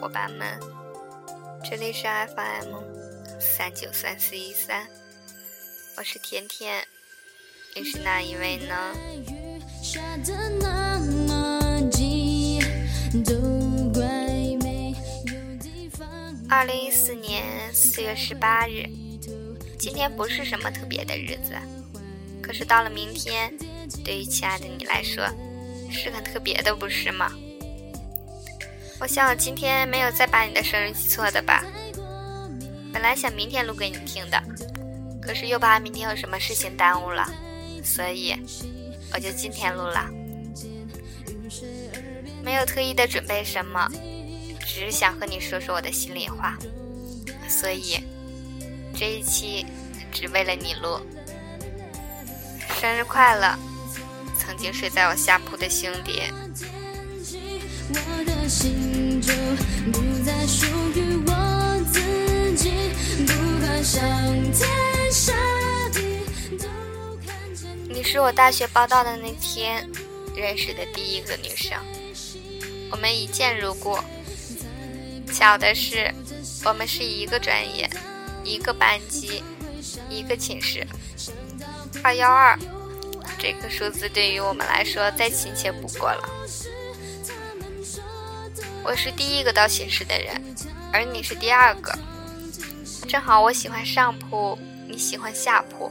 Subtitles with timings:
[0.00, 0.58] 伙伴们，
[1.62, 2.04] 这里是
[2.34, 2.74] FM
[3.38, 4.88] 三九三四一三，
[5.94, 6.82] 我是甜甜，
[7.76, 8.74] 你是哪一位呢？
[16.48, 17.44] 二零一四年
[17.74, 18.88] 四月十八日，
[19.78, 21.52] 今天不是什么特别的日子，
[22.40, 23.54] 可是到了明天，
[24.02, 25.22] 对于亲爱的你来说，
[25.90, 27.30] 是很特别的，不是吗？
[29.00, 31.64] 我想我今天没有再把你的生日记错的吧？
[32.92, 34.38] 本来想明天录给你听的，
[35.22, 37.26] 可是又怕明天有什么事情耽误了，
[37.82, 38.34] 所以
[39.14, 40.06] 我就今天录了。
[42.42, 43.88] 没有特意的准备什么，
[44.60, 46.58] 只是想和你说说我的心里话，
[47.48, 48.04] 所以
[48.94, 49.64] 这一期
[50.12, 51.00] 只为了你录。
[52.78, 53.58] 生日快乐，
[54.38, 56.22] 曾经睡在我下铺的兄弟。
[67.88, 69.88] 你是我大学报道的那天
[70.34, 71.78] 认识的第一个女生，
[72.90, 73.98] 我们一见如故。
[75.32, 76.12] 巧的是，
[76.64, 77.88] 我们是一个专业，
[78.42, 79.44] 一个班级，
[80.08, 80.86] 一个寝室。
[82.02, 82.58] 二幺二，
[83.38, 86.28] 这个数字对于我们来说再亲切不过了。
[88.82, 90.42] 我是第一个到寝室的人，
[90.92, 91.96] 而你是第二个。
[93.08, 95.90] 正好我喜欢上铺，你喜欢下铺，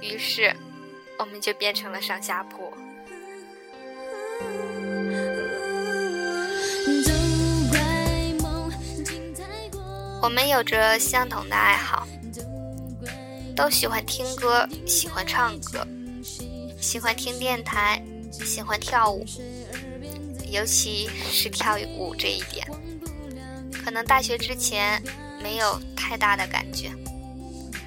[0.00, 0.54] 于是
[1.18, 2.72] 我们就变成了上下铺。
[10.22, 12.06] 我们有着相同的爱好，
[13.54, 15.86] 都喜欢听歌，喜欢唱歌，
[16.80, 18.02] 喜欢听电台，
[18.44, 19.26] 喜欢跳舞。
[20.52, 22.68] 尤其是跳舞这一点，
[23.82, 25.02] 可能大学之前
[25.42, 26.92] 没有太大的感觉，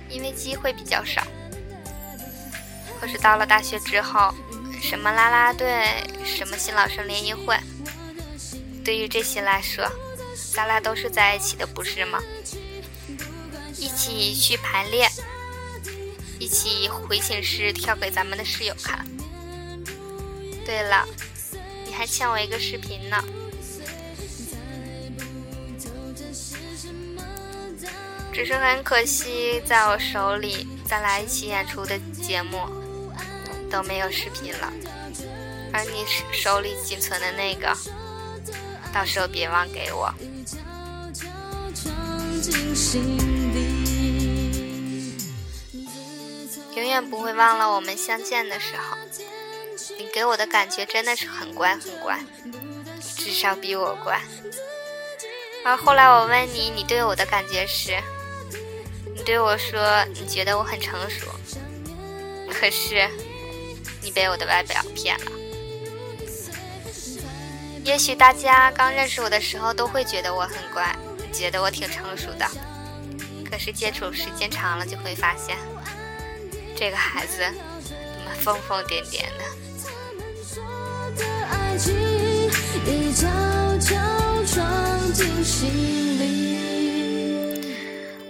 [0.09, 1.21] 因为机会比较少。
[2.99, 4.33] 可是到了大学之后，
[4.81, 7.55] 什么啦啦队，什么新老生联谊会，
[8.83, 9.87] 对于这些来说，
[10.51, 12.19] 咱俩都是在一起的，不是吗？
[13.77, 15.07] 一起去排练，
[16.39, 19.05] 一起回寝室跳给咱们的室友看。
[20.65, 21.05] 对了。
[21.97, 23.23] 还欠我一个视频呢，
[28.33, 32.59] 只是很可惜，在我手里，咱俩一起演出的节目
[33.71, 34.73] 都没有视频了，
[35.71, 37.75] 而你手里仅存的那个，
[38.93, 40.13] 到时候别忘给我。
[46.75, 48.97] 永远不会忘了我们相见的时候。
[49.97, 52.19] 你给我的感觉真的是很乖很乖，
[53.17, 54.19] 至少比我乖。
[55.63, 57.97] 而后来我问你，你对我的感觉是，
[59.15, 61.27] 你对我说你觉得我很成熟，
[62.51, 63.07] 可是
[64.01, 65.31] 你被我的外表骗了。
[67.83, 70.95] 也许大家刚认识我的时候都会觉得我很乖，
[71.31, 72.47] 觉得我挺成熟的，
[73.49, 75.55] 可是接触时间长了就会发现，
[76.75, 77.37] 这个孩子
[77.87, 79.45] 怎么疯疯癫癫的。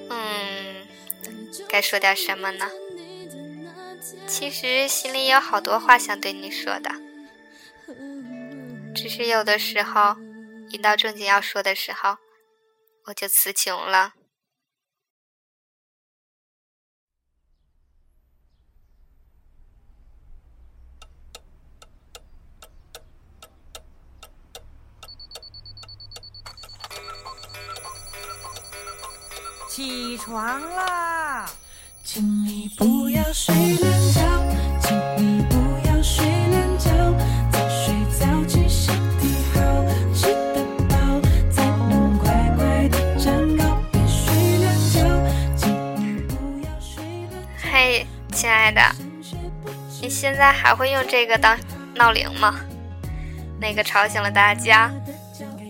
[0.09, 0.87] 嗯，
[1.67, 2.69] 该说点什么呢？
[4.27, 6.91] 其实心里有好多话想对你说的，
[8.93, 10.15] 只是有的时候，
[10.69, 12.17] 一到正经要说的时候，
[13.05, 14.13] 我就词穷了。
[29.75, 30.41] 起床
[30.73, 31.45] 啦！
[32.01, 34.21] 请你不要睡懒觉，
[34.79, 36.89] 请你不要睡懒觉，
[37.51, 39.59] 早睡早起身体好，
[40.13, 40.95] 吃得饱
[41.51, 43.77] 才能快快的长高。
[43.91, 47.69] 别睡懒觉，请你不要睡懒觉。
[47.69, 48.81] 嘿，亲爱的，
[50.01, 51.59] 你现在还会用这个当
[51.95, 52.61] 闹铃吗？
[53.59, 54.89] 那个吵醒了大家，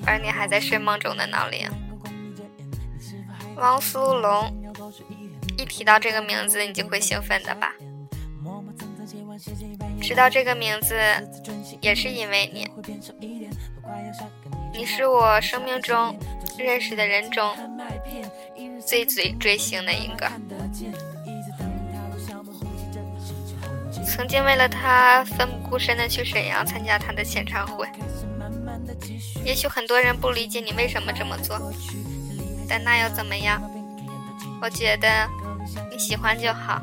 [0.05, 1.67] 而你还在睡梦中的闹铃。
[3.55, 4.51] 汪苏泷，
[5.57, 7.73] 一提到这个名字，你就会兴奋的吧？
[10.01, 10.95] 知道这个名字，
[11.81, 12.69] 也是因为你。
[14.73, 16.17] 你是我生命中
[16.57, 17.55] 认识的人中
[18.85, 20.29] 最最追星的一个。
[24.05, 27.87] 曾经为了他奋不顾身的去沈阳参加他的演唱会。
[29.43, 31.57] 也许很多人不理解你为什么这么做，
[32.67, 33.61] 但那又怎么样？
[34.61, 35.07] 我觉得
[35.91, 36.81] 你喜欢就好。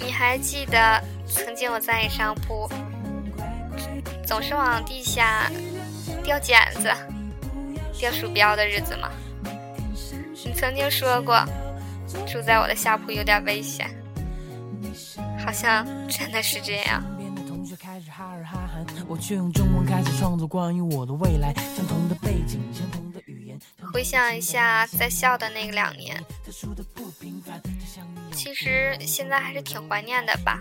[0.00, 2.68] 你还记得曾经我在你上铺，
[4.26, 5.50] 总是往地下
[6.22, 6.90] 掉剪子、
[7.98, 9.10] 掉鼠标的日子吗？
[10.44, 11.44] 你曾经说过，
[12.26, 13.90] 住在我的下铺有点危险，
[15.44, 17.02] 好像真的是这样。
[23.92, 26.22] 回想一下在校的那个两年，
[28.32, 30.60] 其实现在还是挺怀念的吧。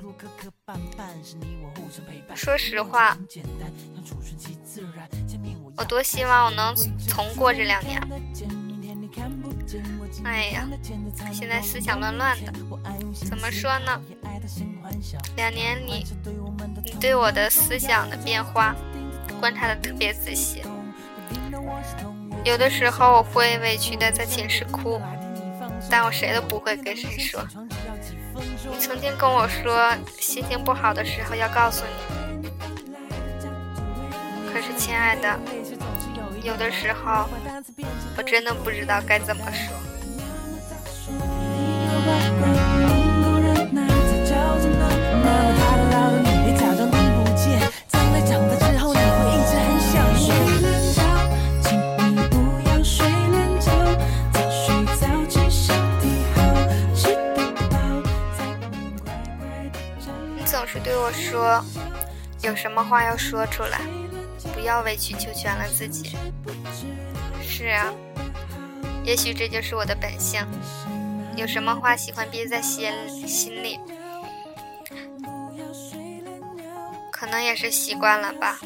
[2.34, 3.18] 说实话，
[5.76, 6.74] 我多希望我能
[7.08, 8.02] 重过这两年。
[10.24, 10.68] 哎呀，
[11.34, 12.54] 现在思想乱乱的，
[13.14, 14.02] 怎么说呢？
[15.36, 16.06] 两年里，
[16.84, 18.76] 你对我的思想的变化
[19.40, 20.62] 观察的特别仔细。
[22.44, 25.02] 有的时候我会委屈的在寝室哭，
[25.90, 27.46] 但我谁都不会跟谁说。
[28.70, 32.50] 你曾经跟我说，心情不好的时候要告诉你。
[34.52, 35.40] 可是，亲爱的，
[36.44, 37.28] 有的时候
[38.16, 39.95] 我真的不知道该怎么说。
[61.16, 61.64] 说，
[62.42, 63.80] 有什么话要说出来，
[64.54, 66.16] 不要委曲求全了自己。
[67.42, 67.94] 是啊，
[69.04, 70.46] 也许这就是我的本性。
[71.36, 72.92] 有什么话喜欢憋在心
[73.28, 73.80] 心里，
[77.26, 78.60] 可能也是习惯了吧。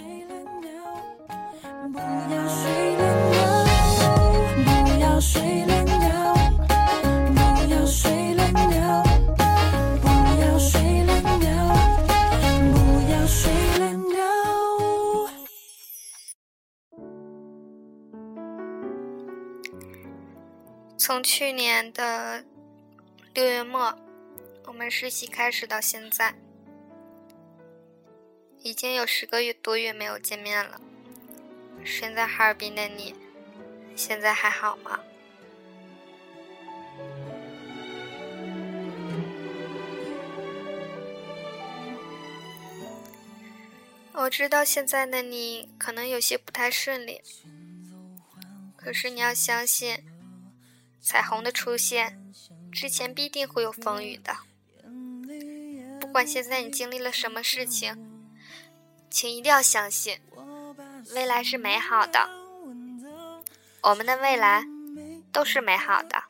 [20.98, 22.44] 从去年的。
[23.36, 23.96] 六月末，
[24.66, 26.34] 我们实习开始到现在，
[28.62, 30.80] 已经有十个月多月没有见面了。
[31.84, 33.16] 身在哈尔滨的你，
[33.96, 35.00] 现在还好吗？
[44.14, 47.22] 我知道现在的你可能有些不太顺利，
[48.76, 50.04] 可是你要相信，
[51.02, 52.22] 彩虹的出现。
[52.72, 54.36] 之前必定会有风雨的，
[56.00, 57.96] 不管现在你经历了什么事情，
[59.10, 60.20] 请一定要相信，
[61.14, 62.30] 未来是美好的，
[63.82, 64.64] 我们的未来
[65.32, 66.24] 都是美好的。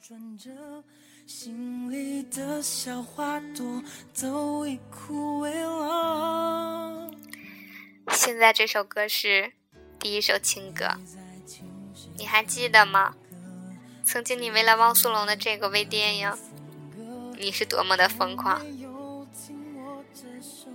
[8.12, 9.52] 现在这首歌是
[10.00, 10.92] 第一首情歌，
[12.18, 13.14] 你还记得吗？
[14.06, 16.32] 曾经，你为了汪苏泷的这个微电影，
[17.38, 18.62] 你是多么的疯狂。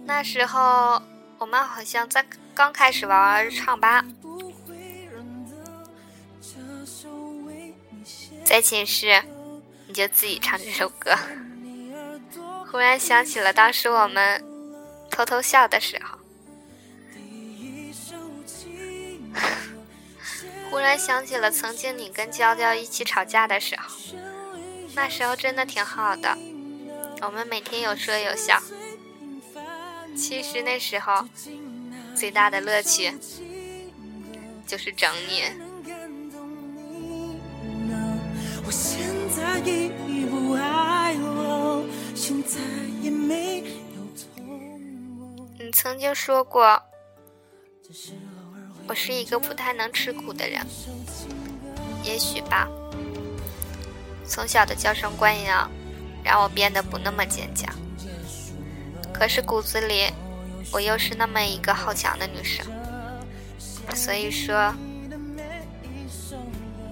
[0.07, 1.03] 那时候，
[1.39, 2.25] 我们好像在
[2.55, 4.05] 刚开始玩唱吧，
[8.45, 9.23] 在寝室，
[9.87, 11.17] 你就自己唱这首歌。
[12.71, 14.45] 忽然想起了当时我们
[15.11, 16.19] 偷偷笑的时候。
[20.71, 23.89] 忽然想起了曾经你跟娇娇一起吵架的时候，
[24.95, 26.37] 那时候真的挺好的，
[27.23, 28.61] 我们每天有说有笑。
[30.17, 31.27] 其实那时候
[32.15, 33.13] 最大的乐趣
[34.67, 35.45] 就是整你。
[45.59, 46.83] 你曾经说过。
[48.87, 50.61] 我是一个不太能吃苦的人，
[52.03, 52.69] 也许吧。
[54.27, 55.71] 从小的娇生惯养，
[56.23, 57.75] 让我变得不那么坚强。
[59.15, 60.13] 可是骨子里，
[60.73, 62.67] 我又是那么一个好强的女生。
[63.95, 64.75] 所以说，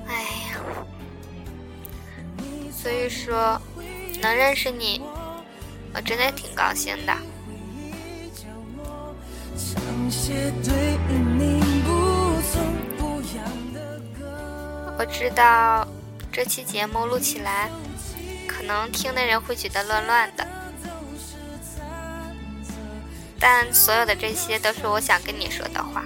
[0.07, 0.61] 哎呀，
[2.73, 3.61] 所以说，
[4.21, 5.03] 能认识你，
[5.93, 7.13] 我真的挺高兴的。
[14.99, 15.87] 我知道
[16.31, 17.69] 这期节目录起来，
[18.47, 20.47] 可能听的人会觉得乱乱的，
[23.45, 26.05] 但所有的这些都是我想跟你说的话。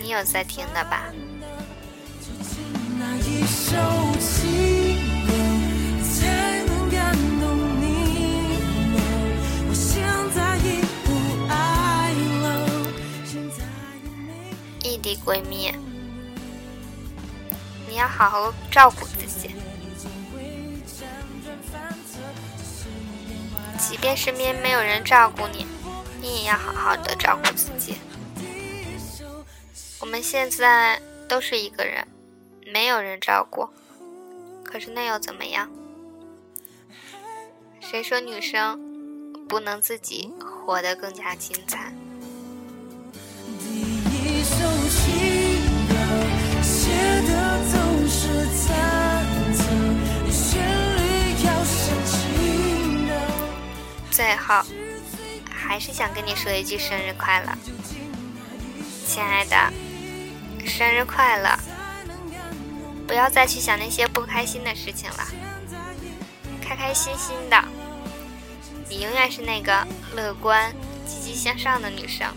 [0.00, 1.06] 你有在听的吧？
[14.84, 15.74] 异地闺蜜，
[17.88, 19.50] 你要好好照顾自己。
[23.78, 25.66] 即便身边没有人照顾你，
[26.20, 27.96] 你也要好好的照顾自己。
[30.00, 32.06] 我们现在都是一个人，
[32.72, 33.68] 没有人照顾，
[34.64, 35.70] 可是那又怎么样？
[37.80, 38.80] 谁说女生
[39.48, 40.32] 不能自己
[40.66, 41.94] 活得更加精彩？
[55.74, 57.52] 还是想跟你说一句生日快乐，
[59.04, 59.72] 亲爱的，
[60.64, 61.50] 生日快乐！
[63.08, 65.26] 不要再去想那些不开心的事情了，
[66.62, 67.60] 开开心心的。
[68.88, 70.72] 你永远是那个乐观、
[71.08, 72.28] 积极向上的女生。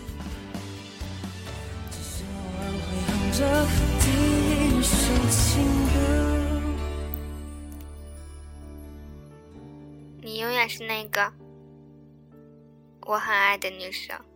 [10.20, 11.32] 你永远是那个
[13.08, 14.27] 我很爱的女生。